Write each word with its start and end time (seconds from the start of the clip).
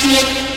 ¡Feliz 0.00 0.50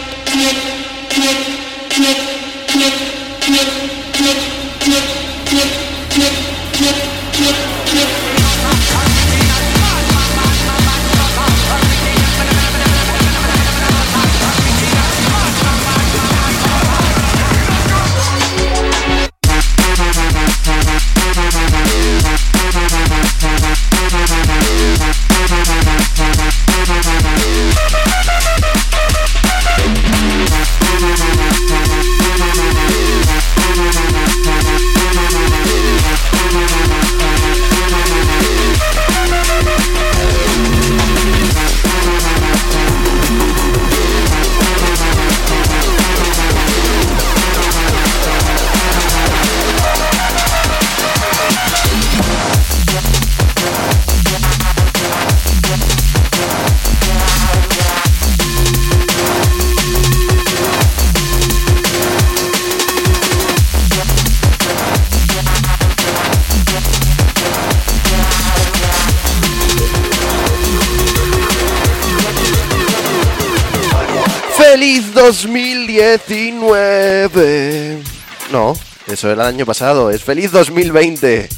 2019! 76.17 78.03
No, 78.51 78.77
eso 79.07 79.31
era 79.31 79.47
el 79.47 79.55
año 79.55 79.65
pasado, 79.65 80.11
es 80.11 80.23
feliz 80.23 80.51
2020. 80.51 81.49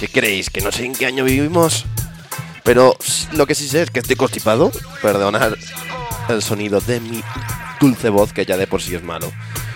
¿Qué 0.00 0.08
creéis? 0.08 0.48
¿Que 0.48 0.62
no 0.62 0.72
sé 0.72 0.86
en 0.86 0.94
qué 0.94 1.04
año 1.04 1.22
vivimos? 1.24 1.84
Pero 2.62 2.96
lo 3.32 3.46
que 3.46 3.54
sí 3.54 3.68
sé 3.68 3.82
es 3.82 3.90
que 3.90 4.00
estoy 4.00 4.16
constipado. 4.16 4.72
Perdonad 5.02 5.52
el 6.30 6.42
sonido 6.42 6.80
de 6.80 7.00
mi 7.00 7.22
dulce 7.78 8.08
voz, 8.08 8.32
que 8.32 8.46
ya 8.46 8.56
de 8.56 8.66
por 8.66 8.80
sí 8.80 8.94
es 8.94 9.02
malo. 9.02 9.30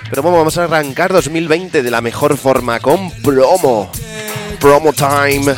Pero 0.09 0.23
bueno, 0.23 0.39
vamos 0.39 0.57
a 0.57 0.65
arrancar 0.65 1.13
2020 1.13 1.83
de 1.83 1.91
la 1.91 2.01
mejor 2.01 2.39
forma, 2.39 2.81
con 2.81 3.11
promo. 3.21 3.93
Promo 4.61 4.93
Time. 4.93 5.55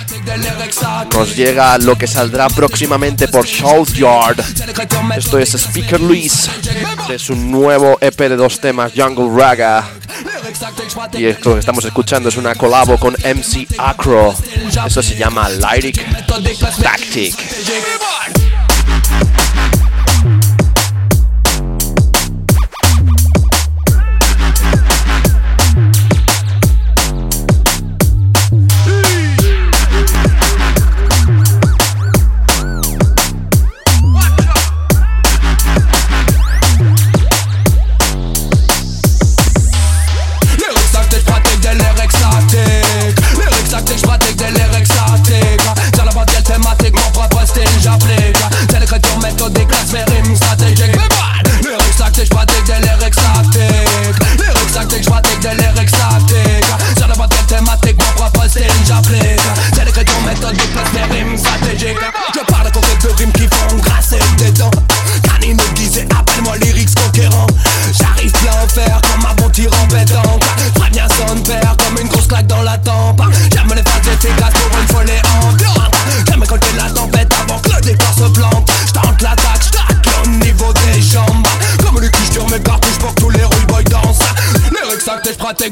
Nos 1.12 1.36
llega 1.36 1.78
lo 1.78 1.96
que 1.96 2.06
saldrá 2.06 2.48
próximamente 2.48 3.28
por 3.28 3.46
Yard. 3.46 4.40
Esto 5.16 5.38
es 5.38 5.50
Speaker 5.50 6.00
Luis, 6.00 6.48
de 7.08 7.18
su 7.18 7.34
nuevo 7.34 7.98
EP 8.00 8.18
de 8.18 8.36
dos 8.36 8.60
temas, 8.60 8.92
Jungle 8.94 9.28
Raga. 9.34 9.88
Y 11.12 11.26
esto 11.26 11.54
que 11.54 11.60
estamos 11.60 11.84
escuchando 11.84 12.28
es 12.28 12.36
una 12.36 12.54
colabo 12.54 12.98
con 12.98 13.14
MC 13.14 13.66
Acro. 13.78 14.34
Eso 14.86 15.02
se 15.02 15.16
llama 15.16 15.48
Lyric 15.48 16.04
Tactic. 16.82 17.36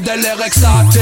del 0.09 0.21
l'extatique 0.39 1.01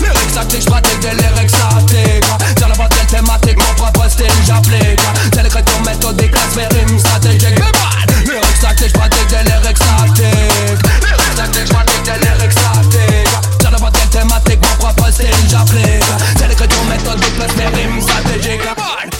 Lyrics 0.00 0.34
tactique, 0.34 0.62
j'pratique 0.62 1.00
des 1.00 1.14
lyrics 1.20 1.50
statiques 1.50 2.24
Sur 2.58 2.68
la 2.68 2.74
bretelle 2.74 3.06
thématique, 3.06 3.56
mon 3.56 3.74
propre 3.74 4.08
style 4.08 4.26
j'applique. 4.46 5.00
C'est 5.34 5.42
les 5.42 5.48
retours 5.48 5.80
méthodiques, 5.80 6.32
l'aspirine 6.32 6.98
stratégique 6.98 7.54
Goodbye 7.56 8.26
Lyrics 8.26 8.60
tactique, 8.60 8.88
j'pratique 8.88 9.26
des 9.28 9.50
lyrics 9.50 9.76
statiques 9.76 10.80
Lyrics 11.02 11.36
tactique, 11.36 11.66
j'pratique 11.66 12.02
des 12.04 12.18
lyrics 12.24 12.52
statiques 12.52 13.60
Sur 13.60 13.70
la 13.70 13.78
bretelle 13.78 14.08
thématique, 14.10 14.60
mon 14.62 14.76
propre 14.86 15.12
style 15.12 15.48
j'applique. 15.48 16.04
C'est 16.36 16.46
le 16.46 16.54
les 16.54 16.54
retours 16.54 16.84
méthodiques, 16.84 17.38
l'aspirine 17.38 18.00
stratégique 18.00 18.60
Goodbye 18.60 19.10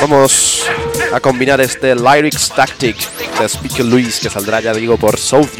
Vamos 0.00 0.64
a 1.12 1.18
combinar 1.18 1.60
este 1.60 1.96
Lyrics 1.96 2.54
Tactic. 2.54 3.17
De 3.40 3.48
Speaker 3.48 3.84
Luis 3.84 4.18
que 4.20 4.30
saldrá 4.30 4.60
ya 4.60 4.72
digo 4.72 4.96
por 4.96 5.16
South 5.18 5.50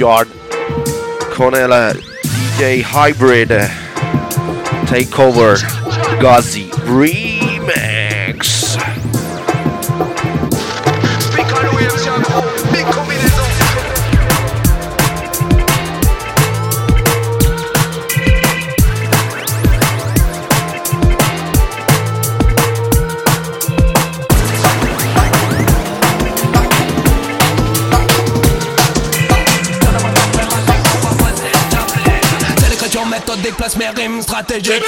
con 1.36 1.54
el 1.54 1.70
uh, 1.70 1.94
DJ 2.58 2.84
Hybrid 2.84 3.52
Takeover 4.88 5.58
Guzzy 6.20 6.70
Remix. 6.86 7.27
pra 34.38 34.43
ter 34.44 34.65
jeito. 34.65 34.87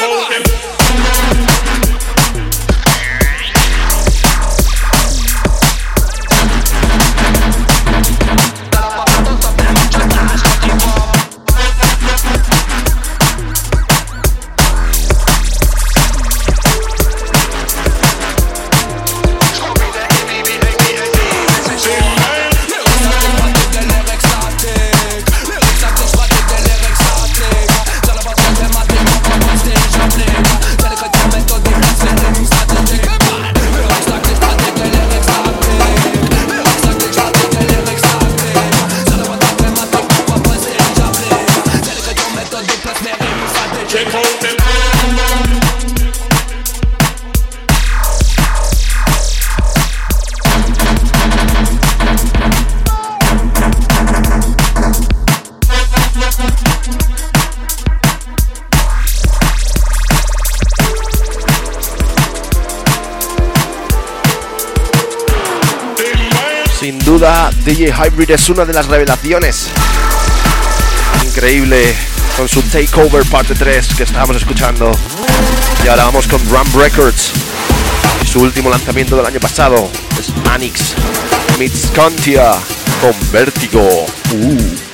Hybrid 68.03 68.31
es 68.31 68.49
una 68.49 68.65
de 68.65 68.73
las 68.73 68.87
revelaciones. 68.87 69.69
Increíble 71.23 71.95
con 72.37 72.49
su 72.49 72.63
Takeover 72.63 73.25
Parte 73.27 73.55
3 73.55 73.95
que 73.95 74.05
estábamos 74.05 74.37
escuchando. 74.37 74.91
Y 75.85 75.89
ahora 75.89 76.05
vamos 76.05 76.27
con 76.27 76.41
Ram 76.51 76.67
Records. 76.75 77.33
Y 78.23 78.27
su 78.27 78.41
último 78.41 78.71
lanzamiento 78.71 79.17
del 79.17 79.27
año 79.27 79.41
pasado 79.41 79.91
es 80.19 80.33
Anix 80.51 80.95
meets 81.59 81.91
Contia 81.95 82.53
con 83.03 83.15
Vértigo. 83.33 84.07
Uh. 84.33 84.90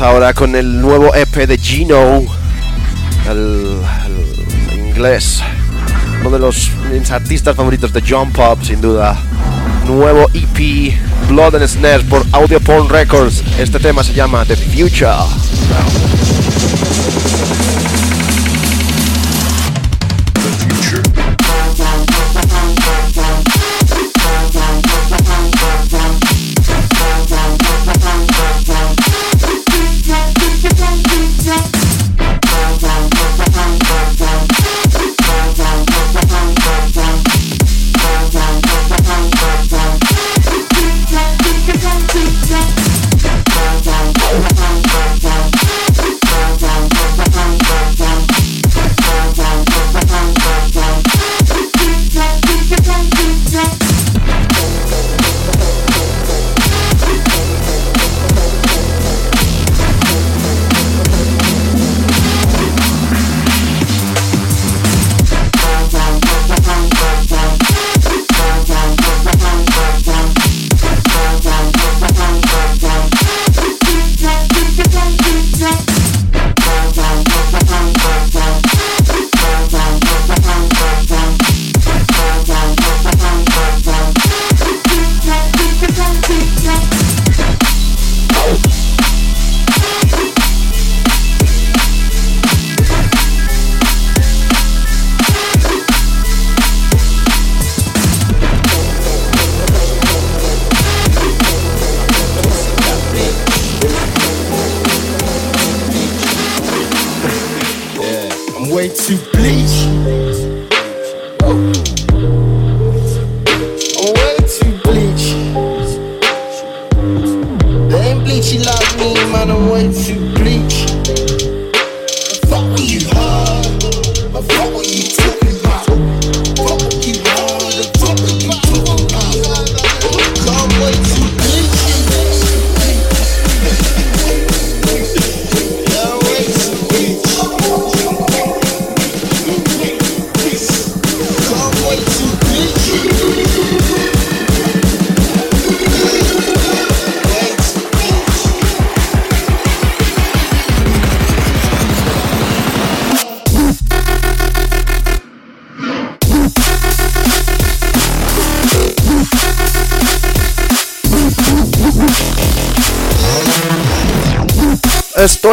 Ahora 0.00 0.34
con 0.34 0.56
el 0.56 0.80
nuevo 0.80 1.14
EP 1.14 1.46
de 1.46 1.58
Gino, 1.58 2.22
el, 3.28 3.80
inglés, 4.76 5.40
uno 6.20 6.30
de 6.30 6.38
los 6.38 6.70
artistas 7.10 7.54
favoritos 7.54 7.92
de 7.92 8.02
John 8.06 8.30
Pop, 8.32 8.62
sin 8.62 8.80
duda. 8.80 9.16
Nuevo 9.86 10.28
EP, 10.34 10.92
Blood 11.28 11.56
and 11.56 11.66
Snares 11.66 12.04
por 12.04 12.24
Audio 12.32 12.60
Porn 12.60 12.88
Records. 12.88 13.42
Este 13.58 13.78
tema 13.78 14.02
se 14.02 14.12
llama 14.12 14.44
The 14.44 14.56
Future. 14.56 15.12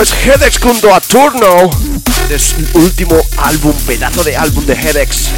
Es 0.03 0.59
junto 0.59 0.93
a 0.93 0.99
Turno. 0.99 1.69
Es 2.29 2.55
el 2.57 2.67
último 2.73 3.15
álbum, 3.37 3.73
pedazo 3.87 4.21
de 4.23 4.35
álbum 4.35 4.65
de 4.65 4.73
Hedex. 4.73 5.29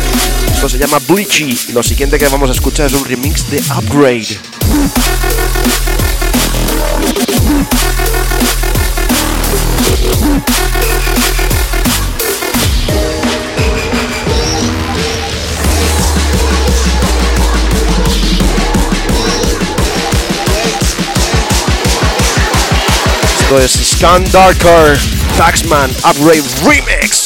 Esto 0.52 0.68
se 0.70 0.80
llama 0.80 0.98
Bleachy. 1.08 1.58
Y 1.70 1.72
lo 1.72 1.84
siguiente 1.84 2.18
que 2.18 2.28
vamos 2.30 2.50
a 2.50 2.54
escuchar 2.54 2.88
es 2.88 2.94
un 2.94 3.06
remix 3.06 3.50
de 3.52 3.60
Upgrade. 3.78 4.40
Esto 23.42 23.62
es 23.62 23.85
Scan 23.96 24.26
Darker, 24.26 24.98
Taxman 25.38 25.88
Upgrade 26.04 26.44
Remix. 26.68 27.25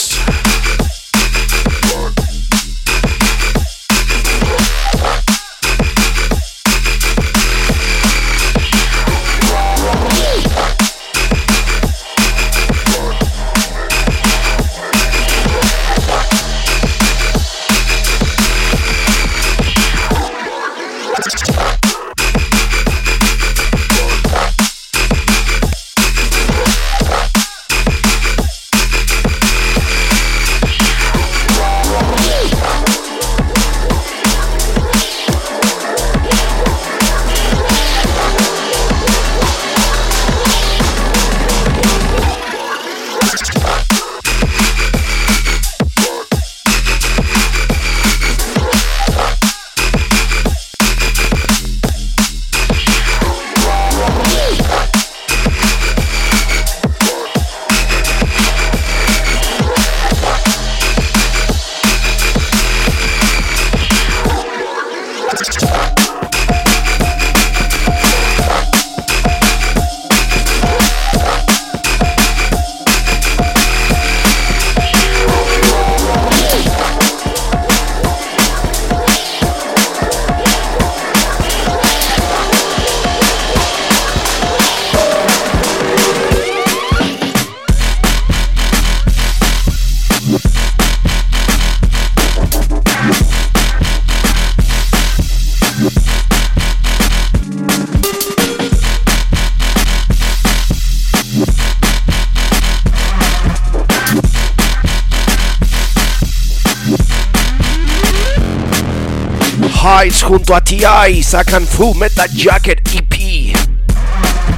Junto 110.50 110.56
a 110.56 110.62
T.I. 110.62 111.22
sacan 111.22 111.68
Full 111.68 111.96
Metal 111.96 112.28
Jacket 112.34 112.82
EP. 112.96 113.56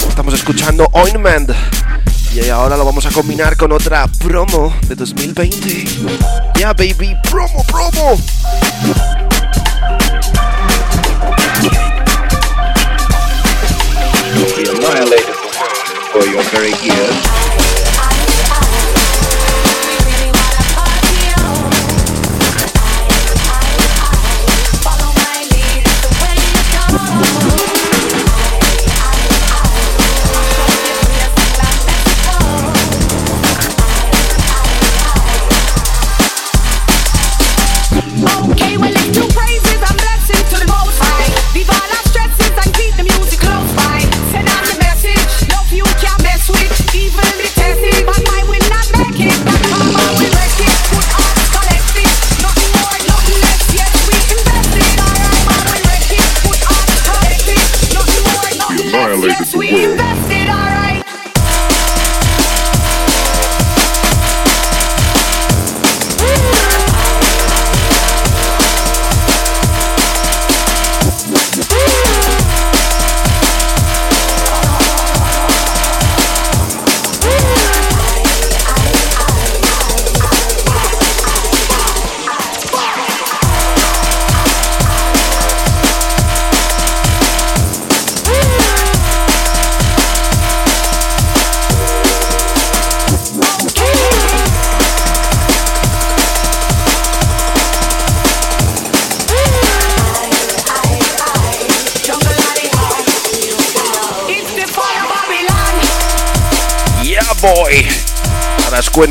Estamos 0.07 0.33
escuchando 0.33 0.87
Ointment. 0.93 1.51
Y 2.33 2.47
ahora 2.47 2.77
lo 2.77 2.85
vamos 2.85 3.05
a 3.05 3.11
combinar 3.11 3.57
con 3.57 3.73
otra 3.73 4.07
promo 4.07 4.73
de 4.87 4.95
2020. 4.95 5.83
Ya, 6.57 6.71
baby, 6.71 7.17
promo, 7.29 7.61
promo. 7.65 8.17
for 16.13 16.25
your 16.25 16.43
very 16.51 16.71
ears. 16.83 17.10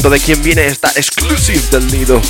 De 0.08 0.18
quién 0.18 0.42
viene 0.42 0.66
esta 0.66 0.88
exclusive 0.96 1.60
del 1.70 1.86
nido. 1.88 2.22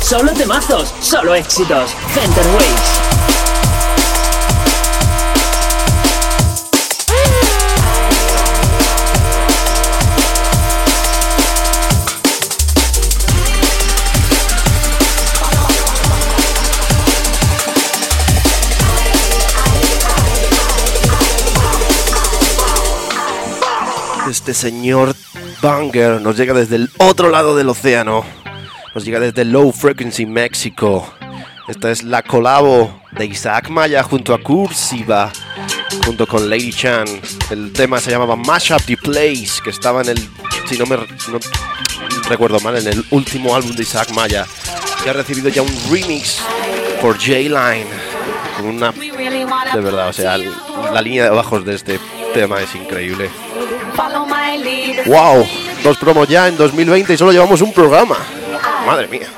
Solo 0.00 0.32
temazos, 0.34 0.94
solo 1.00 1.34
éxitos. 1.34 1.90
Center 2.14 2.46
Waves. 2.54 3.01
Este 24.42 24.54
señor 24.54 25.14
Banger 25.62 26.20
nos 26.20 26.36
llega 26.36 26.52
desde 26.52 26.74
el 26.74 26.90
otro 26.98 27.30
lado 27.30 27.56
del 27.56 27.68
océano. 27.68 28.24
Nos 28.92 29.04
llega 29.04 29.20
desde 29.20 29.44
Low 29.44 29.70
Frequency, 29.70 30.26
México. 30.26 31.14
Esta 31.68 31.92
es 31.92 32.02
la 32.02 32.24
colabo 32.24 33.00
de 33.12 33.26
Isaac 33.26 33.68
Maya 33.68 34.02
junto 34.02 34.34
a 34.34 34.42
Cursiva, 34.42 35.30
junto 36.04 36.26
con 36.26 36.50
Lady 36.50 36.72
Chan. 36.72 37.06
El 37.50 37.72
tema 37.72 38.00
se 38.00 38.10
llamaba 38.10 38.34
Mash 38.34 38.72
Up 38.72 38.82
the 38.84 38.96
Place, 38.96 39.62
que 39.62 39.70
estaba 39.70 40.02
en 40.02 40.08
el, 40.08 40.28
si 40.68 40.76
no 40.76 40.86
me 40.86 40.98
recuerdo 42.28 42.58
mal, 42.58 42.76
en 42.76 42.88
el 42.88 43.04
último 43.10 43.54
álbum 43.54 43.76
de 43.76 43.84
Isaac 43.84 44.10
Maya. 44.10 44.44
Que 45.04 45.10
ha 45.10 45.12
recibido 45.12 45.50
ya 45.50 45.62
un 45.62 45.72
remix 45.88 46.40
por 47.00 47.14
J-Line. 47.16 47.86
Una. 48.64 48.90
De 48.90 49.80
verdad, 49.80 50.08
o 50.08 50.12
sea, 50.12 50.36
la 50.36 51.00
línea 51.00 51.22
de 51.26 51.30
bajos 51.30 51.64
de 51.64 51.76
este 51.76 52.00
tema 52.34 52.60
es 52.60 52.74
increíble. 52.74 53.30
¡Wow! 55.06 55.46
Dos 55.82 55.96
promos 55.98 56.28
ya 56.28 56.48
en 56.48 56.56
2020 56.56 57.14
y 57.14 57.16
solo 57.16 57.32
llevamos 57.32 57.60
un 57.60 57.72
programa. 57.72 58.16
Madre 58.86 59.08
mía. 59.08 59.28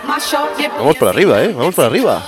Vamos 0.79 0.97
por 0.97 1.09
arriba, 1.09 1.43
¿eh? 1.43 1.53
Vamos 1.55 1.75
por 1.75 1.85
arriba. 1.85 2.23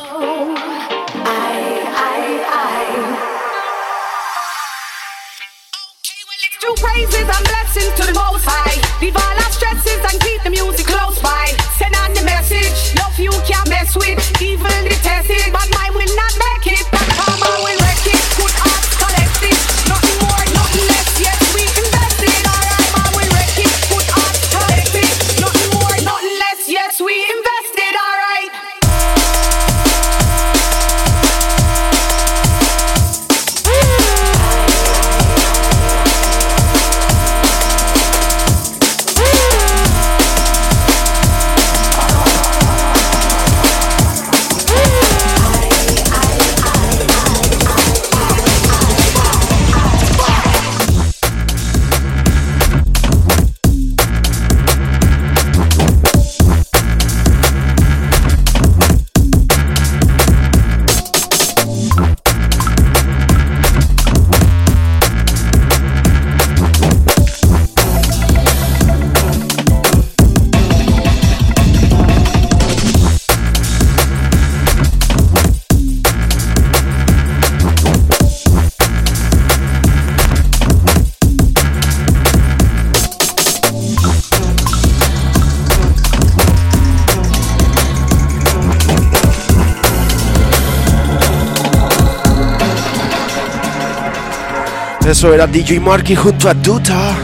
Eso 95.16 95.32
era 95.32 95.46
DJ 95.46 95.80
Marky 95.80 96.14
junto 96.14 96.46
a 96.46 96.52
Duta, 96.52 97.16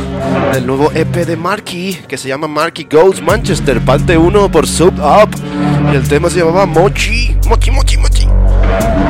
el 0.54 0.66
nuevo 0.66 0.90
EP 0.94 1.14
de 1.26 1.36
Marky 1.36 1.92
que 2.08 2.16
se 2.16 2.26
llama 2.26 2.48
Marky 2.48 2.88
Goes 2.90 3.20
Manchester, 3.20 3.82
parte 3.82 4.16
1 4.16 4.50
por 4.50 4.66
Sub 4.66 4.94
Up. 4.94 5.28
El 5.92 6.08
tema 6.08 6.30
se 6.30 6.38
llamaba 6.38 6.64
Mochi, 6.64 7.36
Mochi, 7.46 7.70
Mochi, 7.70 7.98
Mochi. 7.98 8.26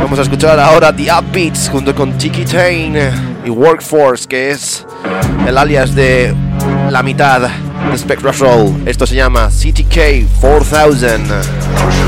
Vamos 0.02 0.18
a 0.18 0.22
escuchar 0.22 0.58
ahora 0.58 0.92
The 0.92 1.12
Upbeats 1.12 1.68
junto 1.70 1.94
con 1.94 2.18
Tiki 2.18 2.44
Tane 2.44 3.12
y 3.44 3.50
Workforce, 3.50 4.26
que 4.26 4.50
es 4.50 4.84
el 5.46 5.56
alias 5.56 5.94
de 5.94 6.34
la 6.90 7.04
mitad 7.04 7.42
de 7.42 7.96
Spectra 7.96 8.32
Soul. 8.32 8.82
Esto 8.84 9.06
se 9.06 9.14
llama 9.14 9.46
CTK 9.46 10.26
4000. 10.40 12.01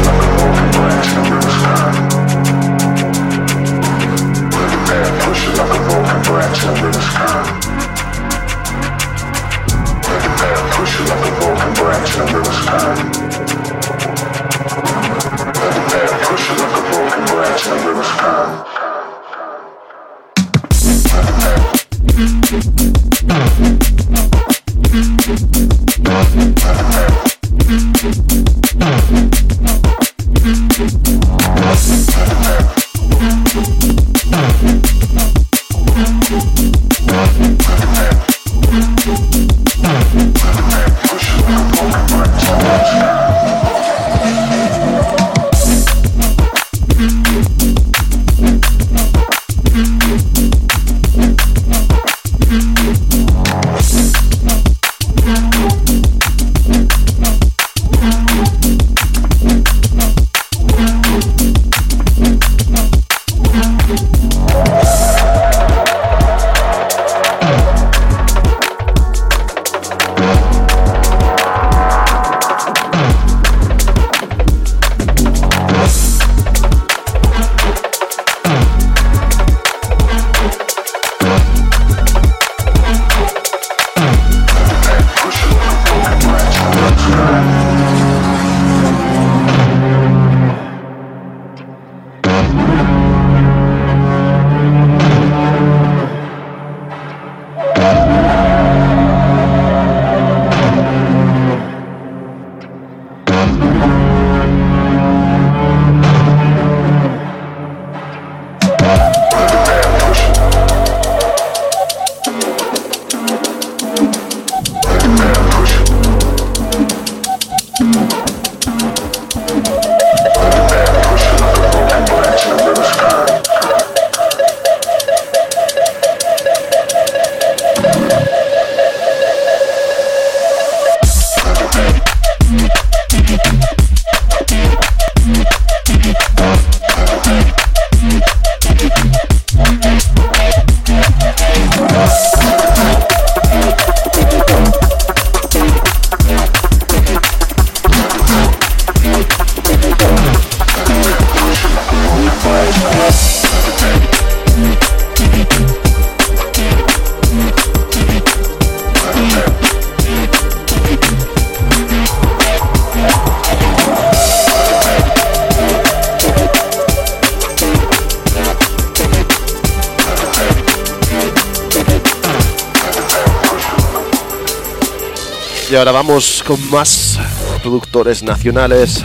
Ahora 175.86 176.00
vamos 176.00 176.42
con 176.46 176.70
más 176.70 177.18
productores 177.60 178.22
nacionales. 178.22 179.04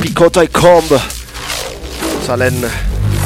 Picota 0.00 0.42
y 0.42 0.48
Comb 0.48 0.90
salen 2.26 2.64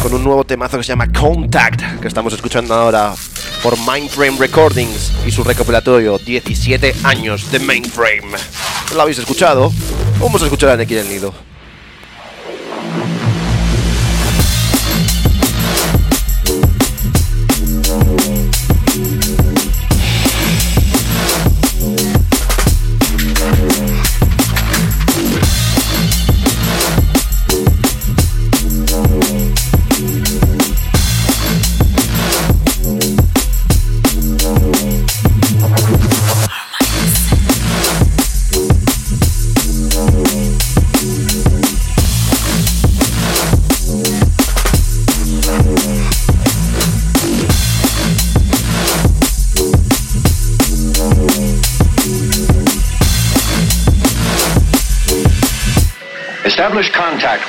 con 0.02 0.12
un 0.12 0.22
nuevo 0.22 0.44
temazo 0.44 0.76
que 0.76 0.84
se 0.84 0.88
llama 0.88 1.10
Contact, 1.10 1.98
que 1.98 2.08
estamos 2.08 2.34
escuchando 2.34 2.74
ahora 2.74 3.14
por 3.62 3.78
Mindframe 3.78 4.36
Recordings 4.38 5.12
y 5.26 5.30
su 5.30 5.42
recopilatorio 5.42 6.18
17 6.18 6.96
años 7.04 7.50
de 7.50 7.60
Mainframe. 7.60 8.36
¿Lo 8.94 9.00
habéis 9.00 9.18
escuchado? 9.18 9.72
Vamos 10.18 10.42
a 10.42 10.44
escuchar 10.44 10.78
aquí 10.78 10.92
en 10.92 11.06
el 11.06 11.08
nido. 11.08 11.49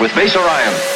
With 0.01 0.15
Base 0.15 0.35
Orion. 0.35 0.90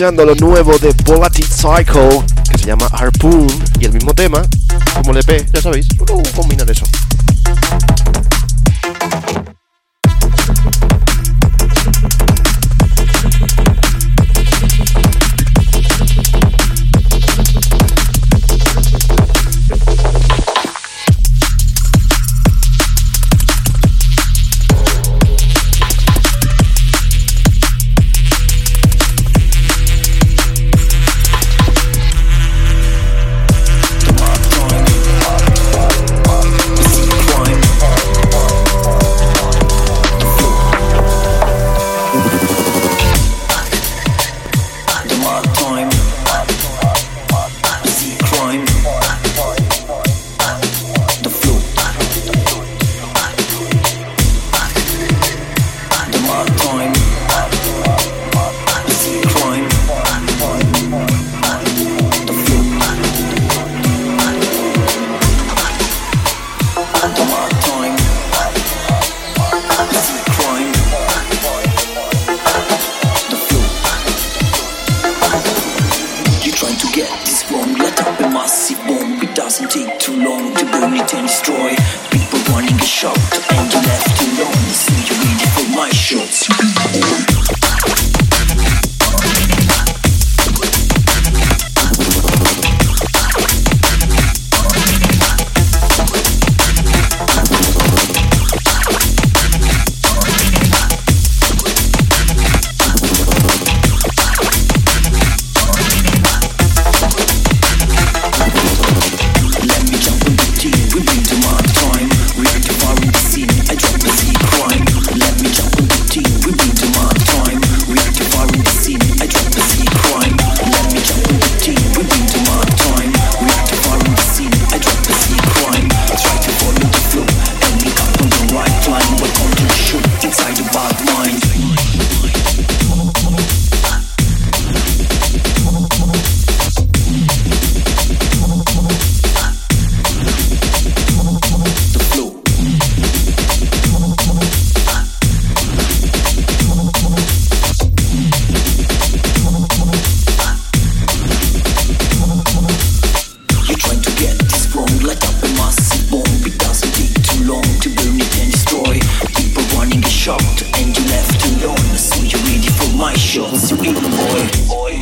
Lo 0.00 0.34
nuevo 0.36 0.78
de 0.78 0.94
Poverty 0.94 1.42
Cycle, 1.42 2.24
que 2.50 2.56
se 2.56 2.68
llama 2.68 2.86
Harpoon, 2.86 3.46
y 3.78 3.84
el 3.84 3.92
mismo 3.92 4.14
tema, 4.14 4.40
como 4.94 5.10
el 5.10 5.18
EP, 5.18 5.46
ya 5.52 5.60
sabéis, 5.60 5.88
combinar 6.34 6.70
eso. 6.70 6.86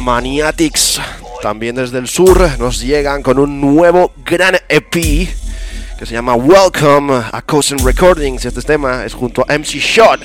Maniatics, 0.08 0.98
también 1.42 1.76
desde 1.76 1.98
el 1.98 2.08
sur, 2.08 2.58
nos 2.58 2.80
llegan 2.80 3.22
con 3.22 3.38
un 3.38 3.60
nuevo 3.60 4.10
gran 4.24 4.56
EP 4.70 4.90
que 4.90 6.06
se 6.06 6.14
llama 6.14 6.34
Welcome 6.34 7.12
a 7.12 7.42
Cousin 7.42 7.76
Recordings. 7.84 8.46
Este 8.46 8.62
tema 8.62 9.04
es 9.04 9.12
junto 9.12 9.44
a 9.46 9.58
MC 9.58 9.74
Shot 9.78 10.20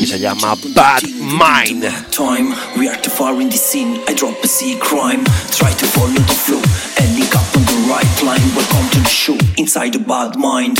y 0.00 0.06
se 0.06 0.18
llama 0.18 0.54
Bad 0.74 1.02
Mind. 1.02 1.84
Time, 2.10 2.54
we 2.78 2.88
are 2.88 2.98
too 3.02 3.10
far 3.10 3.38
in 3.42 3.50
the 3.50 3.58
scene. 3.58 4.00
I 4.08 4.14
drop 4.14 4.42
a 4.42 4.48
sea 4.48 4.78
crime, 4.78 5.22
try 5.50 5.74
to 5.74 5.86
follow 5.88 6.14
the 6.14 6.32
flow 6.32 6.62
and 6.96 7.14
link 7.14 7.36
up 7.36 7.54
on 7.54 7.66
the 7.66 7.86
right 7.86 8.22
line. 8.22 8.40
Welcome 8.56 8.88
to 8.92 9.00
the 9.00 9.10
show 9.10 9.36
inside 9.58 9.94
a 9.94 9.98
bad 9.98 10.38
mind. 10.38 10.78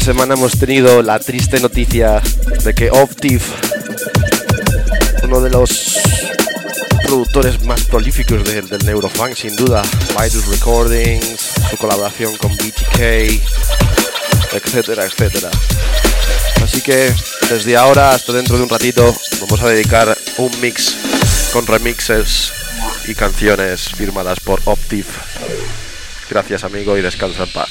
Semana 0.00 0.34
hemos 0.34 0.58
tenido 0.58 1.02
la 1.02 1.18
triste 1.18 1.60
noticia 1.60 2.22
de 2.64 2.74
que 2.74 2.90
Optiv, 2.90 3.42
uno 5.22 5.40
de 5.40 5.50
los 5.50 5.98
productores 7.04 7.62
más 7.64 7.82
prolíficos 7.84 8.42
del, 8.42 8.68
del 8.68 8.84
Neurofunk, 8.86 9.34
sin 9.34 9.54
duda, 9.54 9.82
Virus 10.18 10.46
Recordings, 10.46 11.52
su 11.70 11.76
colaboración 11.76 12.34
con 12.38 12.56
BTK, 12.56 13.00
etcétera, 14.54 15.04
etcétera. 15.04 15.50
Así 16.62 16.80
que 16.80 17.12
desde 17.50 17.76
ahora 17.76 18.12
hasta 18.12 18.32
dentro 18.32 18.56
de 18.56 18.62
un 18.62 18.70
ratito 18.70 19.14
vamos 19.42 19.60
a 19.62 19.68
dedicar 19.68 20.16
un 20.38 20.50
mix 20.60 20.96
con 21.52 21.66
remixes 21.66 22.50
y 23.06 23.14
canciones 23.14 23.90
firmadas 23.90 24.40
por 24.40 24.60
Optiv. 24.64 25.06
Gracias 26.30 26.64
amigo 26.64 26.96
y 26.96 27.02
descansa 27.02 27.42
en 27.42 27.52
paz. 27.52 27.68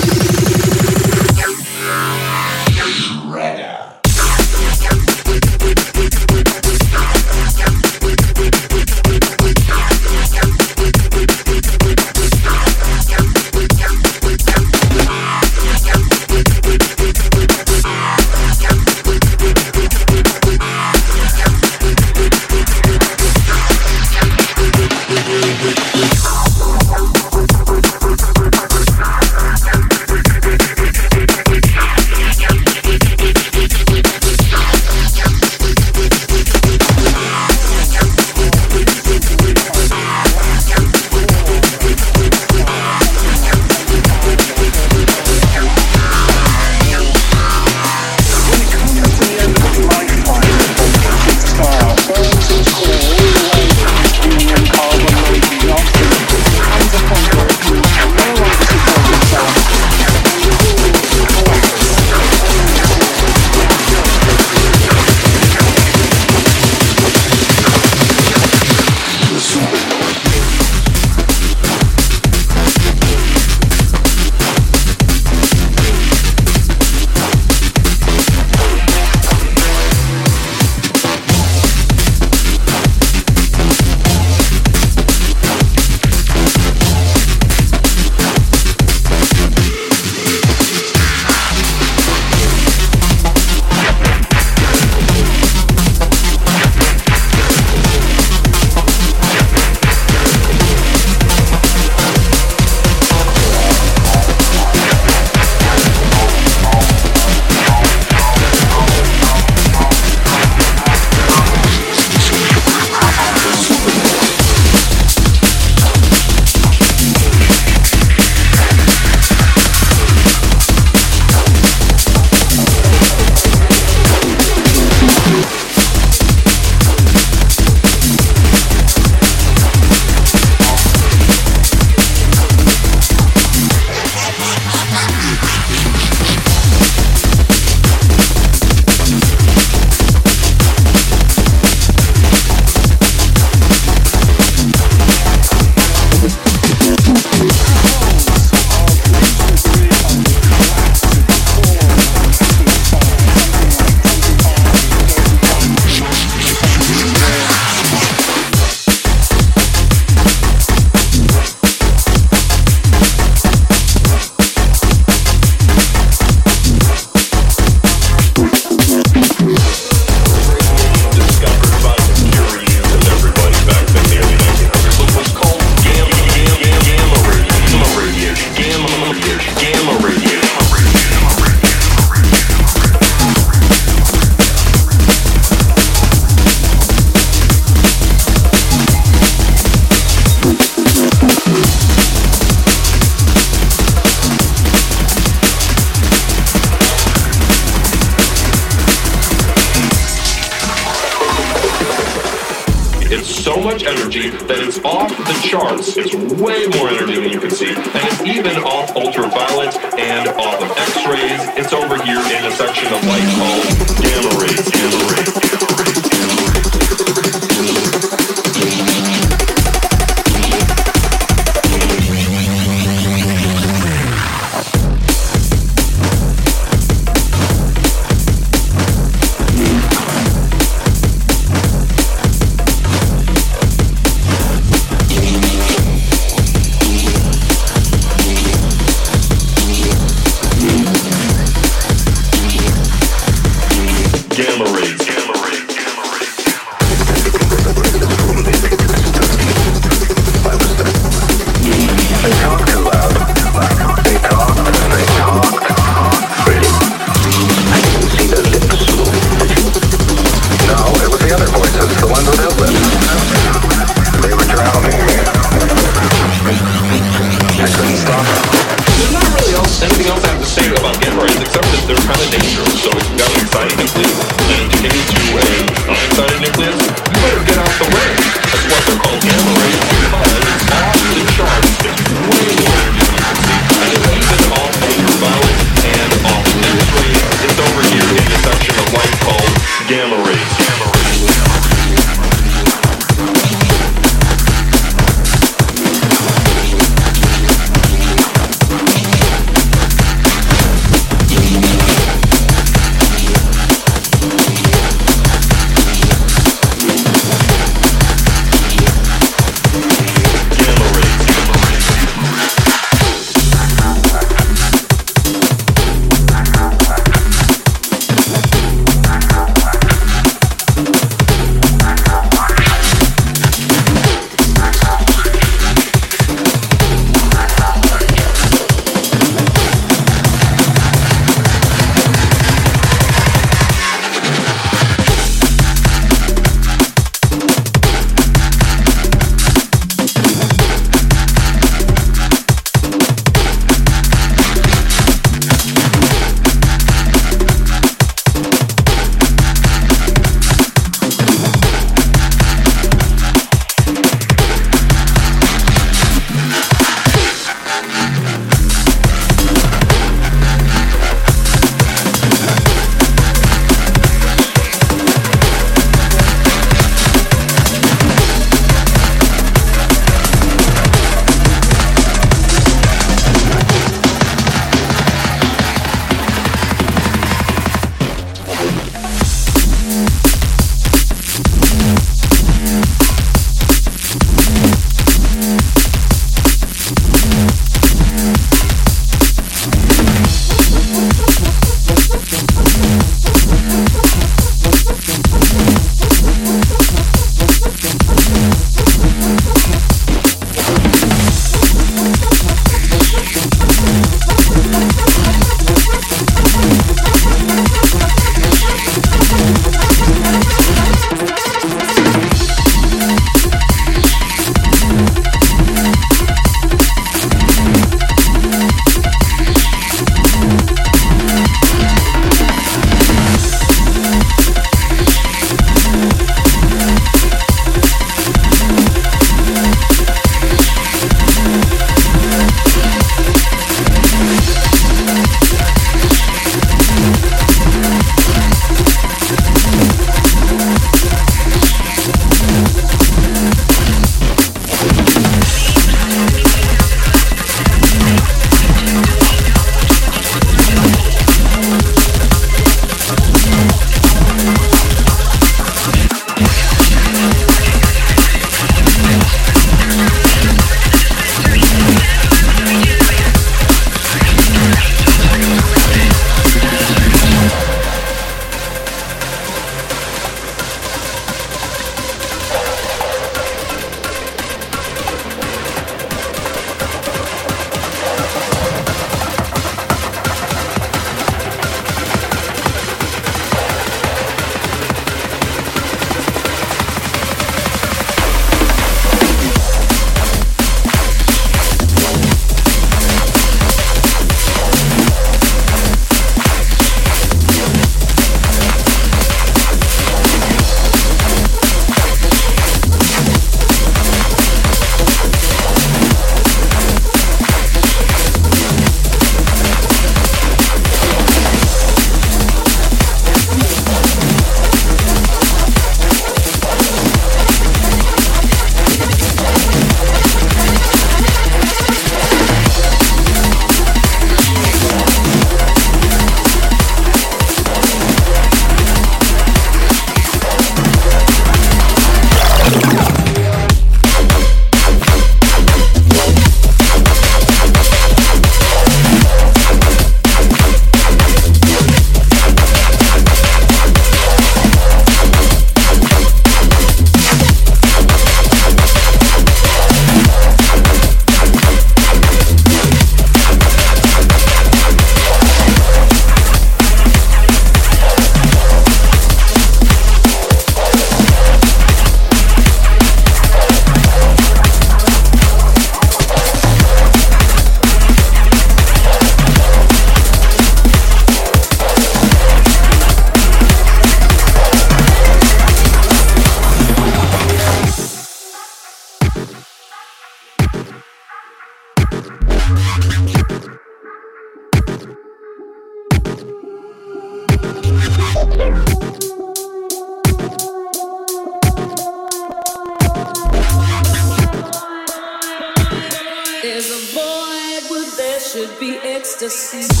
ecstasy. 599.43 600.00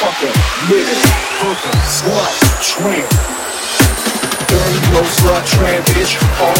motherfucker, 0.00 0.32
nigga, 0.68 0.96
fucker, 1.40 1.74
slut, 1.84 2.32
tramp. 2.62 3.10
Dirty, 4.48 4.80
no 4.92 5.00
slut, 5.02 5.44
tramp, 5.46 5.84
bitch, 5.86 6.14
hoe, 6.38 6.54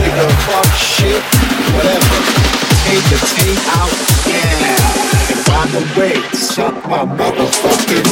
nigga, 0.00 0.26
fuck, 0.46 0.66
shit, 0.76 1.22
whatever. 1.74 2.18
Take 2.84 3.04
the 3.10 3.18
tape 3.34 3.66
out, 3.76 3.94
yeah. 4.26 5.30
And 5.30 5.40
by 5.46 5.62
the 5.72 5.80
way, 5.98 6.16
suck 6.32 6.74
my 6.88 7.04
motherfucking. 7.04 8.06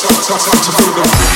time 0.00 0.62
to 0.62 0.70
feel 0.70 0.94
the 0.94 1.28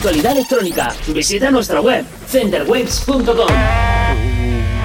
actualidad 0.00 0.32
electrónica. 0.32 0.94
Visita 1.08 1.50
nuestra 1.50 1.82
web, 1.82 2.06
centerwaves.com. 2.26 3.48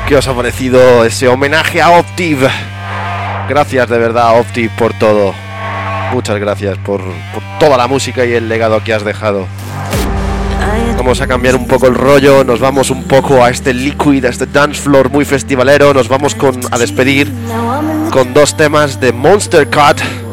¿Qué 0.06 0.16
os 0.18 0.28
ha 0.28 0.36
parecido 0.36 1.06
ese 1.06 1.30
homenaje 1.30 1.82
a 1.82 1.92
Optive? 1.92 2.50
Gracias 3.48 3.90
de 3.90 3.98
verdad, 3.98 4.38
Optive, 4.38 4.70
por 4.78 4.94
todo. 5.00 5.34
Muchas 6.12 6.38
gracias 6.38 6.78
por, 6.80 7.00
por 7.34 7.42
toda 7.62 7.78
la 7.78 7.88
música 7.88 8.26
y 8.26 8.34
el 8.34 8.50
legado 8.50 8.84
que 8.84 8.94
has 8.94 9.06
dejado. 9.06 9.48
Vamos 10.98 11.22
a 11.22 11.28
cambiar 11.28 11.56
un 11.56 11.66
poco 11.66 11.88
el 11.88 11.96
rollo, 11.96 12.44
nos 12.44 12.60
vamos 12.60 12.90
un 12.90 13.06
poco 13.06 13.42
a 13.42 13.50
este 13.50 13.74
liquid, 13.74 14.26
a 14.26 14.30
este 14.30 14.46
dance 14.48 14.82
floor 14.82 15.10
muy 15.10 15.24
festivalero, 15.24 15.94
nos 15.94 16.10
vamos 16.10 16.36
con, 16.36 16.60
a 16.72 16.78
despedir 16.78 17.32
con 18.12 18.34
dos 18.34 18.58
temas 18.58 19.00
de 19.00 19.14
Monster 19.14 19.70
Cut 19.70 20.25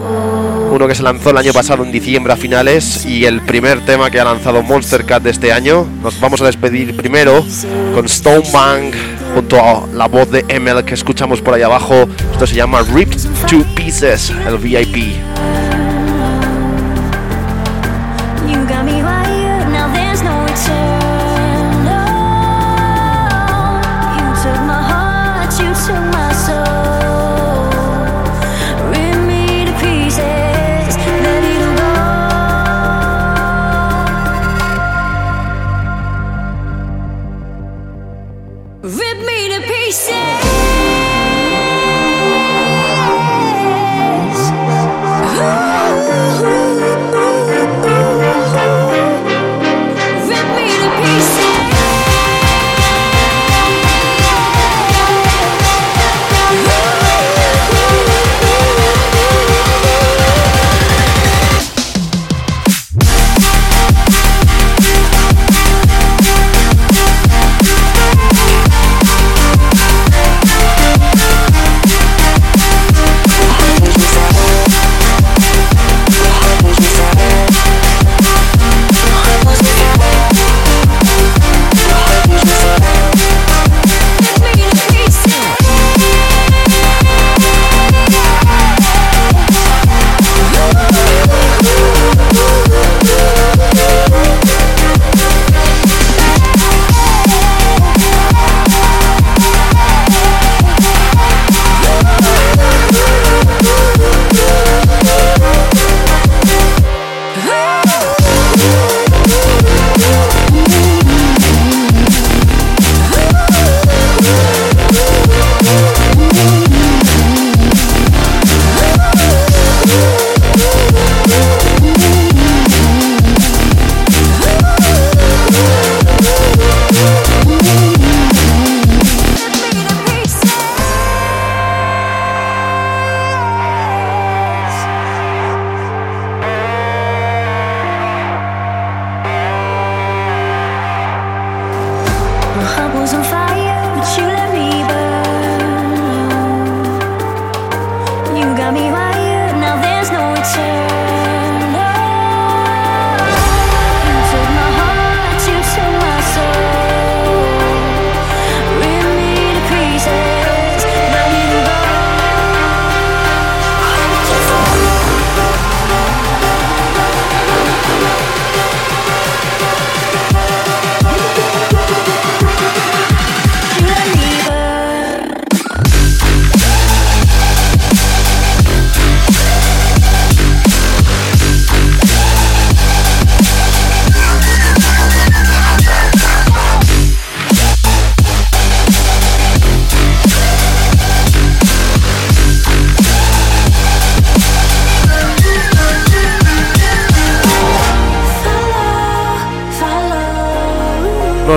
uno 0.73 0.89
que 0.89 0.95
se 0.95 1.03
lanzó 1.03 1.31
el 1.31 1.37
año 1.37 1.53
pasado 1.53 1.85
en 1.85 1.93
diciembre 1.93 2.33
a 2.33 2.37
finales 2.37 3.05
y 3.05 3.27
el 3.27 3.43
primer 3.43 3.85
tema 3.85 4.11
que 4.11 4.19
ha 4.19 4.25
lanzado 4.25 4.63
Monster 4.63 5.05
Cut 5.05 5.23
de 5.23 5.31
este 5.31 5.53
año. 5.53 5.87
Nos 6.03 6.19
vamos 6.19 6.41
a 6.41 6.47
despedir 6.47 6.97
primero 6.97 7.45
con 7.95 8.07
Stone 8.07 8.49
Bang 8.53 8.93
junto 9.35 9.61
a 9.61 9.87
la 9.93 10.09
voz 10.09 10.31
de 10.31 10.45
ML 10.59 10.85
que 10.85 10.95
escuchamos 10.95 11.43
por 11.43 11.55
ahí 11.55 11.63
abajo. 11.63 12.09
Esto 12.33 12.47
se 12.47 12.55
llama 12.55 12.83
Ripped 12.83 13.21
to 13.49 13.65
Pieces, 13.75 14.33
el 14.47 14.57
VIP. 14.57 15.15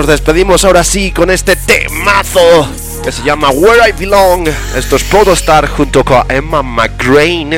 Despedimos 0.06 0.64
ahora 0.64 0.84
sí 0.84 1.10
con 1.10 1.30
este 1.30 1.56
temazo 1.56 2.68
que 3.02 3.10
se 3.10 3.24
llama 3.24 3.50
Where 3.50 3.88
I 3.88 3.92
Belong. 3.92 4.48
Esto 4.76 4.94
es 4.94 5.02
Protostar 5.02 5.68
junto 5.68 6.04
con 6.04 6.22
Emma 6.30 6.62
McGrain. 6.62 7.50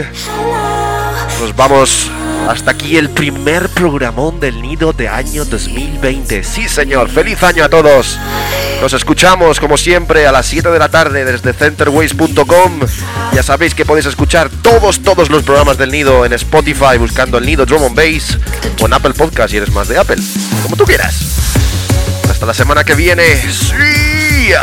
Nos 1.41 1.55
vamos 1.55 2.11
hasta 2.49 2.71
aquí 2.71 2.97
el 2.97 3.11
primer 3.11 3.69
programón 3.69 4.41
del 4.41 4.63
nido 4.63 4.95
de 4.95 5.09
año 5.09 5.45
2020. 5.45 6.43
Sí, 6.43 6.69
señor, 6.69 7.11
feliz 7.11 7.43
año 7.43 7.65
a 7.65 7.69
todos. 7.69 8.19
Nos 8.81 8.95
escuchamos 8.95 9.61
como 9.61 9.77
siempre 9.77 10.27
a 10.27 10.33
las 10.33 10.47
7 10.47 10.71
de 10.71 10.79
la 10.79 10.89
tarde 10.89 11.27
desde 11.27 11.53
centerways.com. 11.53 12.81
Ya 13.35 13.43
sabéis 13.43 13.75
que 13.75 13.85
podéis 13.85 14.07
escuchar 14.07 14.49
todos, 14.63 15.01
todos 15.01 15.29
los 15.29 15.43
programas 15.43 15.77
del 15.77 15.91
nido 15.91 16.25
en 16.25 16.33
Spotify 16.33 16.97
buscando 16.99 17.37
el 17.37 17.45
nido 17.45 17.67
Drum 17.67 17.85
and 17.85 17.95
Bass 17.95 18.39
o 18.81 18.87
en 18.87 18.95
Apple 18.95 19.13
Podcast 19.13 19.51
si 19.51 19.59
eres 19.59 19.71
más 19.73 19.87
de 19.89 19.99
Apple. 19.99 20.23
Como 20.63 20.77
tú 20.77 20.85
quieras. 20.85 21.48
Hasta 22.39 22.47
la 22.47 22.55
semana 22.55 22.85
que 22.85 22.95
viene. 22.95 23.25
¡Sí! 23.51 24.55